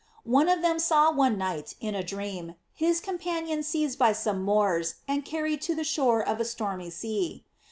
[0.25, 4.95] One of them saw one night, in a dream, his companion seized by some Moors
[5.07, 7.45] and carried to the shore of a stormy sea.